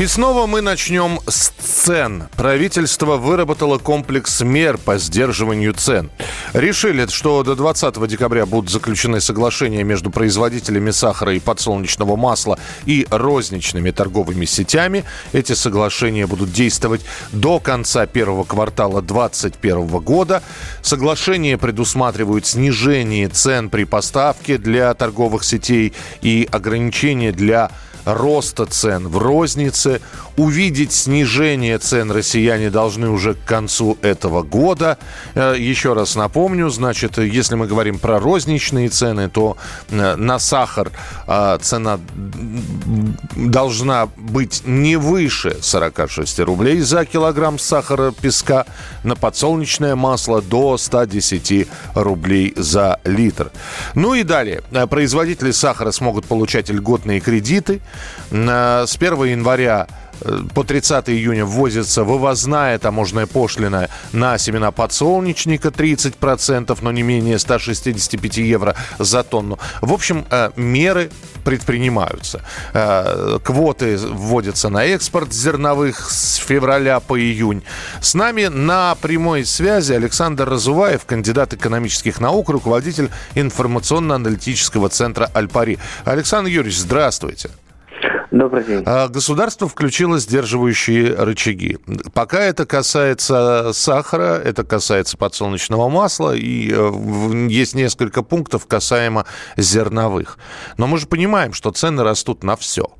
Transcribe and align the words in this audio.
И 0.00 0.06
снова 0.06 0.46
мы 0.46 0.62
начнем 0.62 1.20
с 1.26 1.50
цен. 1.58 2.24
Правительство 2.34 3.18
выработало 3.18 3.76
комплекс 3.76 4.40
мер 4.40 4.78
по 4.78 4.96
сдерживанию 4.96 5.74
цен. 5.74 6.10
Решили, 6.54 7.06
что 7.08 7.42
до 7.42 7.54
20 7.54 8.08
декабря 8.08 8.46
будут 8.46 8.70
заключены 8.70 9.20
соглашения 9.20 9.84
между 9.84 10.10
производителями 10.10 10.90
сахара 10.90 11.34
и 11.34 11.38
подсолнечного 11.38 12.16
масла 12.16 12.58
и 12.86 13.06
розничными 13.10 13.90
торговыми 13.90 14.46
сетями. 14.46 15.04
Эти 15.34 15.52
соглашения 15.52 16.26
будут 16.26 16.50
действовать 16.50 17.02
до 17.32 17.60
конца 17.60 18.06
первого 18.06 18.44
квартала 18.44 19.02
2021 19.02 19.86
года. 19.98 20.42
Соглашения 20.80 21.58
предусматривают 21.58 22.46
снижение 22.46 23.28
цен 23.28 23.68
при 23.68 23.84
поставке 23.84 24.56
для 24.56 24.94
торговых 24.94 25.44
сетей 25.44 25.92
и 26.22 26.48
ограничения 26.50 27.32
для 27.32 27.70
роста 28.04 28.66
цен 28.66 29.08
в 29.08 29.18
рознице. 29.18 30.00
Увидеть 30.36 30.92
снижение 30.92 31.78
цен 31.78 32.10
россияне 32.10 32.70
должны 32.70 33.10
уже 33.10 33.34
к 33.34 33.44
концу 33.44 33.98
этого 34.02 34.42
года. 34.42 34.98
Э, 35.34 35.54
Еще 35.58 35.92
раз 35.92 36.16
напомню, 36.16 36.70
значит, 36.70 37.18
если 37.18 37.56
мы 37.56 37.66
говорим 37.66 37.98
про 37.98 38.18
розничные 38.18 38.88
цены, 38.88 39.28
то 39.28 39.56
э, 39.90 40.16
на 40.16 40.38
сахар 40.38 40.90
э, 41.26 41.58
цена 41.60 42.00
должна 43.36 44.08
быть 44.16 44.62
не 44.64 44.96
выше 44.96 45.56
46 45.60 46.40
рублей 46.40 46.80
за 46.80 47.04
килограмм 47.04 47.58
сахара 47.58 48.12
песка, 48.12 48.66
на 49.04 49.16
подсолнечное 49.16 49.96
масло 49.96 50.42
до 50.42 50.76
110 50.78 51.68
рублей 51.94 52.54
за 52.56 52.98
литр. 53.04 53.50
Ну 53.94 54.14
и 54.14 54.22
далее. 54.22 54.62
Производители 54.88 55.50
сахара 55.50 55.90
смогут 55.90 56.26
получать 56.26 56.70
льготные 56.70 57.20
кредиты. 57.20 57.80
Э, 58.30 58.84
С 58.86 58.96
1 58.96 59.24
января 59.24 59.86
э, 60.20 60.40
по 60.54 60.64
30 60.64 61.10
июня 61.10 61.44
ввозится 61.44 62.04
вывозная 62.04 62.78
таможенная 62.78 63.26
пошлина 63.26 63.88
на 64.12 64.38
семена 64.38 64.70
подсолнечника 64.70 65.68
30%, 65.68 66.78
но 66.80 66.92
не 66.92 67.02
менее 67.02 67.38
165 67.38 68.36
евро 68.38 68.76
за 68.98 69.22
тонну. 69.22 69.58
В 69.80 69.92
общем, 69.92 70.24
э, 70.30 70.50
меры 70.56 71.10
предпринимаются. 71.44 72.42
Квоты 73.42 73.96
вводятся 73.96 74.68
на 74.68 74.84
экспорт 74.84 75.32
зерновых 75.32 76.10
с 76.10 76.34
февраля 76.34 77.00
по 77.00 77.18
июнь. 77.18 77.62
С 78.02 78.12
нами 78.12 78.48
на 78.48 78.94
прямой 78.96 79.46
связи 79.46 79.94
Александр 79.94 80.50
Разуваев, 80.50 81.06
кандидат 81.06 81.54
экономических 81.54 82.20
наук, 82.20 82.50
руководитель 82.50 83.08
информационно-аналитического 83.34 84.90
центра 84.90 85.30
«Альпари». 85.32 85.78
Александр 86.04 86.50
Юрьевич, 86.50 86.78
здравствуйте. 86.78 87.48
Добрый 88.30 88.64
день. 88.64 88.82
А, 88.86 89.08
Государство 89.08 89.68
включило 89.68 90.18
сдерживающие 90.18 91.14
рычаги. 91.14 91.78
Пока 92.14 92.40
это 92.40 92.64
касается 92.64 93.72
сахара, 93.72 94.38
это 94.38 94.62
касается 94.62 95.16
подсолнечного 95.16 95.88
масла, 95.88 96.36
и 96.36 96.70
э, 96.72 97.46
есть 97.48 97.74
несколько 97.74 98.22
пунктов 98.22 98.66
касаемо 98.66 99.26
зерновых. 99.56 100.38
Но 100.76 100.86
мы 100.86 100.98
же 100.98 101.06
понимаем, 101.06 101.52
что 101.52 101.72
цены 101.72 102.04
растут 102.04 102.44
на 102.44 102.56
все. 102.56 102.90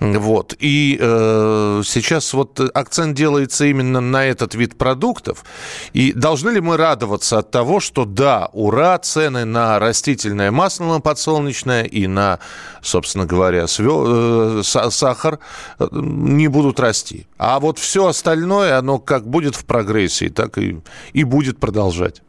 Вот. 0.00 0.54
И 0.60 0.96
э, 1.00 1.82
сейчас 1.84 2.32
вот 2.34 2.60
акцент 2.74 3.16
делается 3.16 3.64
именно 3.64 4.00
на 4.00 4.24
этот 4.24 4.54
вид 4.54 4.78
продуктов. 4.78 5.44
И 5.92 6.12
должны 6.12 6.50
ли 6.50 6.60
мы 6.60 6.76
радоваться 6.76 7.38
от 7.38 7.50
того, 7.50 7.80
что 7.80 8.04
да, 8.04 8.48
ура, 8.52 8.96
цены 8.98 9.44
на 9.44 9.78
растительное 9.78 10.50
масло 10.50 10.84
на 10.84 11.00
подсолнечное 11.00 11.82
и 11.82 12.06
на, 12.06 12.38
собственно 12.80 13.26
говоря, 13.26 13.64
свё- 13.64 14.58
э, 14.58 14.62
са- 14.62 14.90
сахар 14.90 15.40
э, 15.80 15.88
не 15.92 16.48
будут 16.48 16.78
расти. 16.78 17.26
А 17.36 17.58
вот 17.58 17.78
все 17.78 18.06
остальное, 18.06 18.78
оно 18.78 18.98
как 18.98 19.26
будет 19.26 19.56
в 19.56 19.64
прогрессии, 19.64 20.28
так 20.28 20.58
и, 20.58 20.80
и 21.12 21.24
будет 21.24 21.58
продолжать. 21.58 22.22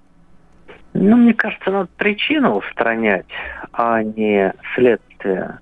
Ну, 0.93 1.17
мне 1.17 1.35
кажется, 1.35 1.69
надо 1.69 1.89
причину 1.97 2.55
устранять, 2.57 3.27
а 3.73 4.01
не 4.01 4.53
следствие. 5.19 5.59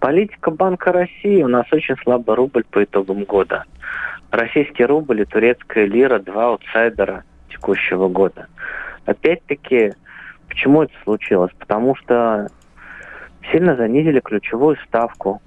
Политика 0.00 0.50
Банка 0.50 0.92
России 0.92 1.42
у 1.42 1.48
нас 1.48 1.66
очень 1.72 1.96
слабый 2.02 2.36
рубль 2.36 2.64
по 2.64 2.82
итогам 2.84 3.24
года. 3.24 3.64
Российский 4.30 4.84
рубль 4.84 5.22
и 5.22 5.24
турецкая 5.24 5.86
лира– 5.86 6.18
два 6.20 6.48
аутсайдера 6.48 7.24
текущего 7.50 8.08
года. 8.08 8.46
Опять-таки, 9.04 9.92
почему 10.48 10.82
это 10.82 10.92
случилось? 11.04 11.52
Потому 11.58 11.96
что 11.96 12.48
сильно 13.50 13.76
занизили 13.76 14.20
ключевую 14.20 14.76
ставку. 14.86 15.42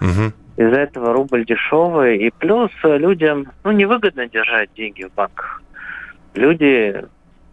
Мгм. 0.00 0.32
Из-за 0.56 0.80
этого 0.80 1.12
рубль 1.12 1.44
дешевый. 1.44 2.18
И 2.18 2.30
плюс 2.30 2.70
людям 2.82 3.52
ну, 3.64 3.70
невыгодно 3.70 4.26
держать 4.26 4.72
деньги 4.74 5.04
в 5.04 5.14
банках. 5.14 5.62
Люди 6.34 7.04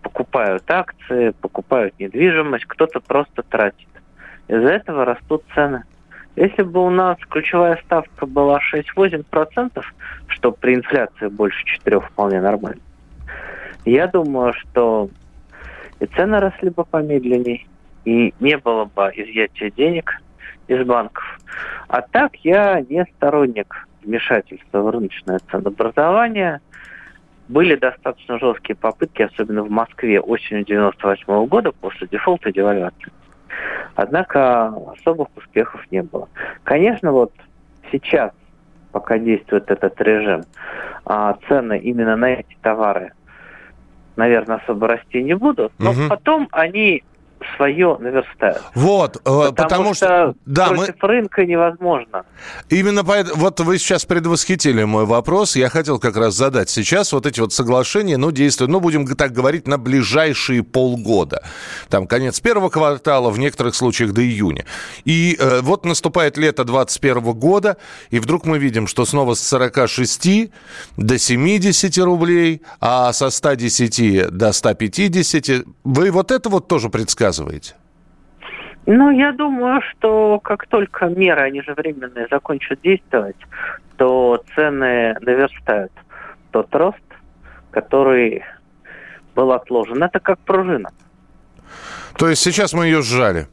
покупают 0.01 0.63
акции, 0.69 1.31
покупают 1.41 1.93
недвижимость, 1.99 2.65
кто-то 2.65 3.01
просто 3.01 3.43
тратит. 3.43 3.87
Из-за 4.47 4.69
этого 4.69 5.05
растут 5.05 5.43
цены. 5.53 5.83
Если 6.35 6.61
бы 6.61 6.85
у 6.85 6.89
нас 6.89 7.17
ключевая 7.29 7.79
ставка 7.83 8.25
была 8.25 8.59
6-8%, 8.73 9.83
что 10.27 10.51
при 10.51 10.75
инфляции 10.75 11.27
больше 11.27 11.65
4 11.65 11.99
вполне 11.99 12.39
нормально, 12.41 12.81
я 13.85 14.07
думаю, 14.07 14.53
что 14.53 15.09
и 15.99 16.05
цены 16.05 16.39
росли 16.39 16.69
бы 16.69 16.85
помедленнее, 16.85 17.65
и 18.05 18.33
не 18.39 18.57
было 18.57 18.85
бы 18.85 19.11
изъятия 19.15 19.71
денег 19.71 20.21
из 20.67 20.85
банков. 20.85 21.39
А 21.87 22.01
так 22.01 22.35
я 22.43 22.81
не 22.81 23.05
сторонник 23.15 23.87
вмешательства 24.03 24.81
в 24.81 24.89
рыночное 24.89 25.39
ценообразование. 25.49 26.61
Были 27.47 27.75
достаточно 27.75 28.37
жесткие 28.39 28.75
попытки, 28.75 29.21
особенно 29.21 29.63
в 29.63 29.69
Москве 29.69 30.19
осенью 30.19 30.65
98 30.65 31.45
года 31.47 31.71
после 31.71 32.07
дефолта 32.07 32.51
девальвации. 32.51 33.11
Однако 33.97 34.67
особых 34.95 35.27
успехов 35.35 35.81
не 35.89 36.03
было. 36.03 36.29
Конечно, 36.63 37.11
вот 37.11 37.33
сейчас, 37.91 38.31
пока 38.91 39.17
действует 39.17 39.71
этот 39.71 39.99
режим, 39.99 40.43
а, 41.03 41.35
цены 41.47 41.79
именно 41.79 42.15
на 42.15 42.33
эти 42.33 42.55
товары, 42.61 43.13
наверное, 44.15 44.57
особо 44.57 44.87
расти 44.87 45.23
не 45.23 45.33
будут, 45.33 45.73
но 45.79 45.93
Мгм. 45.93 46.09
потом 46.09 46.47
они 46.51 47.03
свое 47.55 47.97
наверстают. 47.99 48.61
Вот, 48.73 49.17
э, 49.17 49.19
Потому, 49.19 49.53
потому, 49.55 49.93
что, 49.93 50.35
да, 50.45 50.69
мы, 50.71 50.85
против 50.85 51.03
рынка 51.03 51.45
невозможно. 51.45 52.25
Именно 52.69 53.03
поэтому, 53.03 53.39
вот 53.39 53.59
вы 53.59 53.77
сейчас 53.77 54.05
предвосхитили 54.05 54.83
мой 54.83 55.05
вопрос, 55.05 55.55
я 55.55 55.69
хотел 55.69 55.99
как 55.99 56.17
раз 56.17 56.35
задать. 56.35 56.69
Сейчас 56.69 57.13
вот 57.13 57.25
эти 57.25 57.39
вот 57.39 57.53
соглашения, 57.53 58.17
ну, 58.17 58.31
действуют, 58.31 58.71
ну, 58.71 58.79
будем 58.79 59.07
так 59.07 59.31
говорить, 59.31 59.67
на 59.67 59.77
ближайшие 59.77 60.63
полгода. 60.63 61.43
Там 61.89 62.07
конец 62.07 62.39
первого 62.39 62.69
квартала, 62.69 63.29
в 63.29 63.39
некоторых 63.39 63.75
случаях 63.75 64.13
до 64.13 64.21
июня. 64.21 64.65
И 65.05 65.37
э, 65.39 65.61
вот 65.61 65.85
наступает 65.85 66.37
лето 66.37 66.63
2021 66.63 67.33
года, 67.33 67.77
и 68.09 68.19
вдруг 68.19 68.45
мы 68.45 68.57
видим, 68.57 68.87
что 68.87 69.05
снова 69.05 69.33
с 69.35 69.41
46 69.41 70.51
до 70.97 71.17
70 71.17 71.97
рублей, 71.99 72.61
а 72.79 73.13
со 73.13 73.29
110 73.29 74.29
до 74.35 74.51
150. 74.51 75.65
Вы 75.83 76.11
вот 76.11 76.31
это 76.31 76.49
вот 76.49 76.67
тоже 76.67 76.89
предсказываете? 76.89 77.26
Ну, 78.85 79.09
я 79.11 79.33
думаю, 79.33 79.81
что 79.81 80.39
как 80.39 80.65
только 80.67 81.07
меры, 81.07 81.41
они 81.41 81.61
же 81.61 81.73
временные, 81.73 82.27
закончат 82.31 82.79
действовать, 82.81 83.35
то 83.97 84.41
цены 84.55 85.15
наверстают 85.19 85.91
тот 86.51 86.73
рост, 86.73 86.97
который 87.71 88.43
был 89.35 89.51
отложен. 89.51 90.01
Это 90.03 90.19
как 90.19 90.39
пружина. 90.39 90.89
То 92.17 92.29
есть 92.29 92.41
сейчас 92.41 92.73
мы 92.73 92.85
ее 92.85 93.01
сжали? 93.01 93.47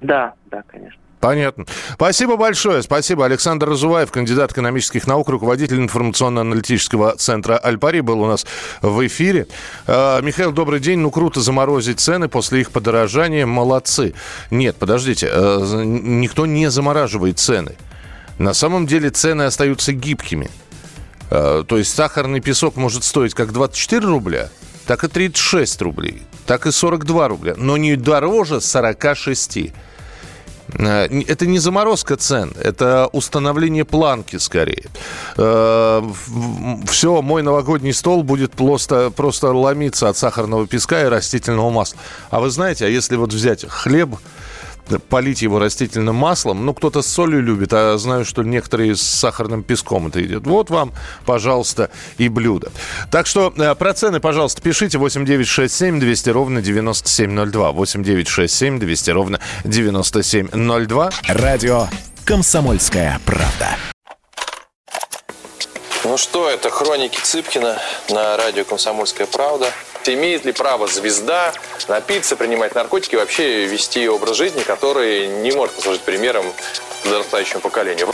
Да, 0.00 0.34
да, 0.46 0.62
конечно. 0.66 1.00
Понятно. 1.20 1.64
Спасибо 1.94 2.36
большое. 2.36 2.82
Спасибо. 2.82 3.24
Александр 3.24 3.70
Разуваев, 3.70 4.10
кандидат 4.12 4.52
экономических 4.52 5.06
наук, 5.06 5.28
руководитель 5.28 5.78
информационно-аналитического 5.80 7.16
центра 7.16 7.56
«Альпари» 7.56 8.00
был 8.00 8.20
у 8.20 8.26
нас 8.26 8.46
в 8.82 9.06
эфире. 9.06 9.46
Э, 9.86 10.20
Михаил, 10.22 10.52
добрый 10.52 10.78
день. 10.78 10.98
Ну, 10.98 11.10
круто 11.10 11.40
заморозить 11.40 12.00
цены 12.00 12.28
после 12.28 12.60
их 12.60 12.70
подорожания. 12.70 13.46
Молодцы. 13.46 14.14
Нет, 14.50 14.76
подождите. 14.76 15.28
за- 15.30 15.84
Никто 15.84 16.44
не 16.46 16.70
замораживает 16.70 17.38
цены. 17.38 17.76
На 18.38 18.52
самом 18.52 18.86
деле 18.86 19.08
цены 19.10 19.42
остаются 19.44 19.92
гибкими. 19.92 20.50
Э, 21.30 21.64
То 21.66 21.78
есть 21.78 21.94
сахарный 21.94 22.40
песок 22.40 22.76
может 22.76 23.02
стоить 23.04 23.34
как 23.34 23.52
24 23.52 24.06
рубля, 24.06 24.50
так 24.86 25.02
и 25.02 25.08
36 25.08 25.80
рублей. 25.82 26.22
так 26.46 26.66
и 26.66 26.70
42 26.70 27.26
рубля, 27.26 27.54
но 27.56 27.76
не 27.76 27.96
дороже 27.96 28.60
46. 28.60 29.72
Э, 30.74 31.08
это 31.26 31.46
не 31.46 31.58
заморозка 31.58 32.16
цен, 32.16 32.52
это 32.60 33.08
установление 33.12 33.84
планки 33.84 34.36
скорее. 34.36 34.86
Э, 35.36 36.02
Все, 36.86 37.22
мой 37.22 37.42
новогодний 37.42 37.92
стол 37.92 38.22
будет 38.22 38.52
просто, 38.52 39.10
просто 39.10 39.52
ломиться 39.52 40.08
от 40.08 40.16
сахарного 40.16 40.66
песка 40.66 41.02
и 41.02 41.06
растительного 41.06 41.70
масла. 41.70 41.98
А 42.30 42.40
вы 42.40 42.50
знаете, 42.50 42.86
а 42.86 42.88
если 42.88 43.16
вот 43.16 43.32
взять 43.32 43.64
хлеб, 43.68 44.16
полить 45.08 45.42
его 45.42 45.58
растительным 45.58 46.16
маслом. 46.16 46.64
Ну, 46.64 46.74
кто-то 46.74 47.02
с 47.02 47.06
солью 47.06 47.42
любит, 47.42 47.72
а 47.72 47.96
знаю, 47.98 48.24
что 48.24 48.42
некоторые 48.42 48.96
с 48.96 49.02
сахарным 49.02 49.62
песком 49.62 50.08
это 50.08 50.20
едят. 50.20 50.46
Вот 50.46 50.70
вам, 50.70 50.92
пожалуйста, 51.24 51.90
и 52.18 52.28
блюдо. 52.28 52.70
Так 53.10 53.26
что 53.26 53.52
э, 53.56 53.74
про 53.74 53.94
цены, 53.94 54.20
пожалуйста, 54.20 54.62
пишите 54.62 54.98
8967 54.98 56.00
200 56.00 56.30
ровно 56.30 56.62
9702. 56.62 57.72
8967 57.72 58.78
200 58.78 59.10
ровно 59.10 59.40
9702. 59.64 61.10
Радио 61.28 61.88
«Комсомольская 62.24 63.20
правда». 63.24 63.76
Ну 66.04 66.16
что, 66.18 66.48
это 66.48 66.70
хроники 66.70 67.18
Цыпкина 67.20 67.78
на 68.10 68.36
радио 68.36 68.64
«Комсомольская 68.64 69.26
правда». 69.26 69.72
Имеет 70.08 70.44
ли 70.44 70.52
право 70.52 70.86
звезда 70.86 71.52
напиться, 71.88 72.36
принимать 72.36 72.74
наркотики 72.74 73.14
и 73.14 73.18
вообще 73.18 73.66
вести 73.66 74.08
образ 74.08 74.36
жизни, 74.36 74.62
который 74.62 75.26
не 75.26 75.52
может 75.52 75.74
послужить 75.74 76.02
примером 76.02 76.44
подрастающему 77.02 77.60
поколению? 77.60 78.08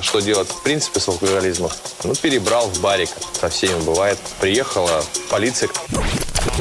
Что 0.00 0.20
делать 0.20 0.48
в 0.48 0.62
принципе 0.62 1.00
с 1.00 1.08
алкоголизмом? 1.08 1.70
Ну, 2.02 2.14
перебрал 2.14 2.68
в 2.68 2.80
барик. 2.80 3.08
Со 3.40 3.48
всеми 3.48 3.80
бывает. 3.84 4.18
Приехала 4.40 5.02
полиция. 5.30 5.70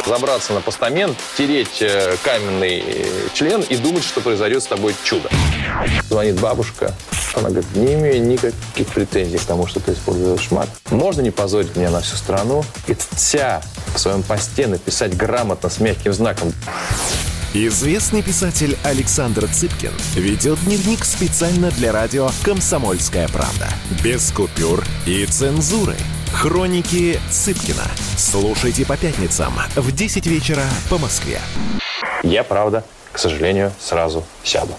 Забраться 0.06 0.54
на 0.54 0.62
постамент, 0.62 1.18
тереть 1.38 1.82
э, 1.82 2.16
каменный 2.24 2.84
э, 2.86 3.28
член 3.34 3.62
и 3.62 3.76
думать, 3.76 4.04
что 4.04 4.22
произойдет 4.22 4.64
с 4.64 4.68
тобой 4.68 4.96
чудо. 5.04 5.30
Звонит 6.10 6.40
бабушка. 6.40 6.94
Она 7.36 7.50
говорит, 7.50 7.76
не 7.76 7.94
имею 7.96 8.26
никаких 8.26 8.88
претензий 8.94 9.38
к 9.38 9.44
тому, 9.44 9.68
что 9.68 9.80
ты 9.80 9.94
используешь 9.94 10.52
мат. 10.52 10.70
Можно 10.92 11.22
не 11.22 11.32
позорить 11.32 11.76
меня 11.76 11.90
на 11.90 12.02
всю 12.02 12.16
страну 12.16 12.64
и 12.88 12.96
вся 13.16 13.62
в 13.96 14.00
своем 14.00 14.24
посте 14.24 14.68
написать 14.68 15.16
грамотно 15.16 15.70
с 15.70 15.80
мягким 15.80 16.14
знаком. 16.14 16.54
Известный 17.56 18.24
писатель 18.24 18.76
Александр 18.84 19.48
Цыпкин 19.48 19.94
ведет 20.16 20.60
дневник 20.66 21.06
специально 21.06 21.70
для 21.70 21.92
радио 21.92 22.32
«Комсомольская 22.44 23.28
правда». 23.28 23.68
Без 24.04 24.32
купюр 24.32 24.84
и 25.06 25.24
цензуры. 25.28 25.96
Хроники 26.34 27.20
Цыпкина. 27.30 27.84
Слушайте 28.18 28.88
по 28.88 28.98
пятницам 28.98 29.54
в 29.76 29.92
10 29.92 30.26
вечера 30.26 30.64
по 30.90 30.98
Москве. 30.98 31.40
Я, 32.24 32.44
правда, 32.44 32.84
к 33.12 33.20
сожалению, 33.20 33.72
сразу 33.80 34.24
сяду. 34.44 34.74